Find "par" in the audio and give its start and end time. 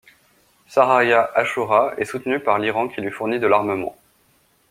2.39-2.57